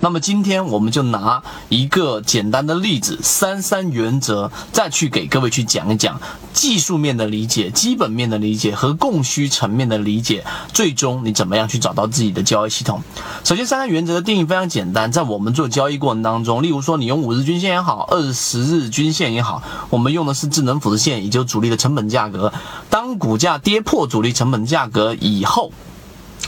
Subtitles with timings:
[0.00, 6.20] 那么今天我们就拿一个简单的例子，三三原则，再去给各位去讲一讲
[6.54, 13.02] 技术面的理解、基本面的理解和供需层面的理解，最终你怎么样去找到自己的交易系统？
[13.44, 22.52] 首先，三三原则的定义非常简单，在我们做交易过程当中，例如说你用五日均线也好，二十日均线也好，我们用的是智能辅助线，也就是主力的成本价格。
[22.88, 25.72] 当股价跌破主力成本价格以后，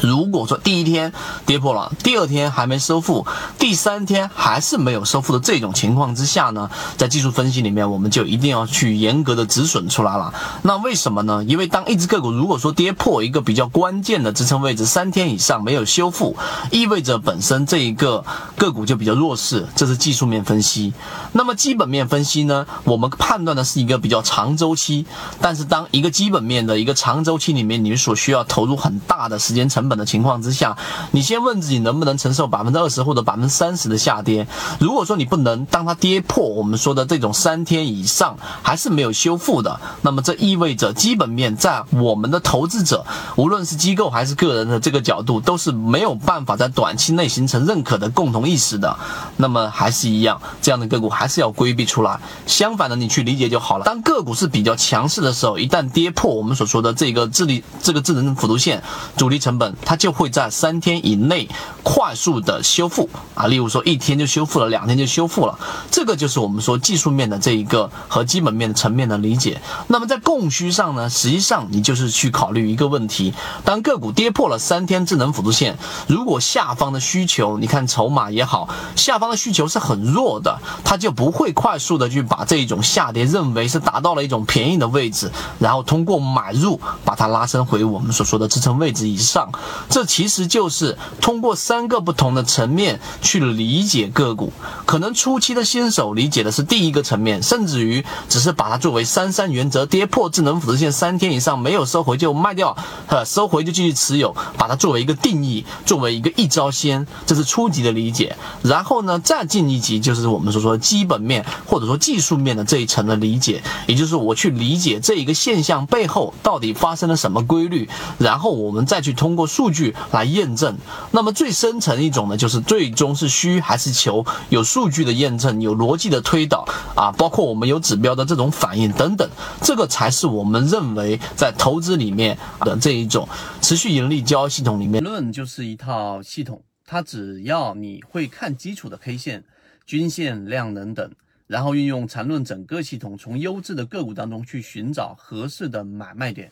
[0.00, 1.12] 如果说第一天
[1.46, 3.26] 跌破了，第二天还没收复，
[3.58, 10.32] 第三天还是没有收复的这种情况之下呢，在技术分析里面，我们就一定要去严格的止损出来了。
[10.62, 11.44] 那为什么呢？
[11.44, 16.34] 因为当一只个股如果说跌破一个比较关键的支撑位置三天以上没有修复，
[16.70, 18.24] 意味着本身这一个
[18.56, 20.94] 个股就比较弱势，这是技术面分析。
[21.32, 25.04] 那么基本面分析呢，我们判断的是一个比较长周期，
[25.42, 29.89] 但是当一个基本面的一个长周期里面，你所需要投入很大的时间成。
[29.89, 30.78] 本本的情况之下，
[31.10, 34.46] 你先问自己能不能承受百分之二十或者百分之三十的下跌。
[34.78, 43.04] 如果说你不能，当它跌破我们说的这种三天以上还是没有修复的，那么这意味着基本面在我们的投资者，
[43.36, 48.96] 无论是机构还是个人的这个角度，都是没有办法在短期内形成认可的共同意识的。
[49.36, 52.20] 那么还是一样，这样的个股还是要规避出来。
[52.46, 53.84] 相反的，你去理解就好了。
[53.84, 58.82] 当个股是比较强势的时候，一旦跌破我们所说的这个智力这个智能辅助线，
[59.16, 59.74] 主力成本。
[59.84, 61.48] 它就会在三天以内
[61.82, 65.58] 快速的修复啊，例如说一天就修复了，两天就修复了，
[65.90, 69.60] 这个就是我们说技术面的这一个和基本面的层面的理解。
[69.88, 89.50] 那么在供需上呢，实际上你就是去考虑一个问题：当个股跌破了三天智能辅助线，如果下方的需求，你看筹码也好，下方的需求是很弱的，它就不会快速的去把这一种下跌认为是达到了一种便宜的位置，然后通过买入把它拉升回我们所说的支撑位置以上。
[89.88, 94.52] 这其实就是通过三个不同的层面去理解个股。
[94.86, 102.76] 可能初期的新手理解的是第一个层面，甚至于只是把它作为三三原则，跌破智能辅助线三天以上没有收回就卖掉，
[103.06, 108.36] 呃，收回就继续持有，把它作为一个定义，作为一个一招鲜，这是初级的理解。
[108.62, 117.88] 然后呢，再进一级就是我们所说的基本面或者说技术面的这一层的理解，也就是我去理解这一个现象背后到底发生了什么规律，
[118.18, 119.70] 然后我们再去通过数。
[119.70, 120.76] 据来验证，
[121.12, 126.66] 那么最深层一种呢，就是最终是需还是求，有数据的验证，有逻辑的推导
[126.96, 129.30] 啊，包括我们有指标的这种反应等等，
[129.62, 133.28] 这个才是我们认为在投资里面的这一种
[133.62, 135.00] 持续盈利交易系统里面。
[135.04, 139.44] 论就是一套系统，它只要你会看基础的 K 线、
[139.86, 141.08] 均线、量能等，
[141.46, 146.50] 然后运用缠论整个系统，从优质的个股当中去寻找合适的买卖点。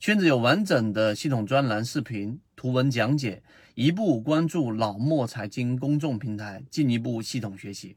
[0.00, 3.42] 圈子有完整的系统专栏、视频、图文讲解，
[3.74, 7.96] 一步关注老莫财经公众平台，进一步系统学习。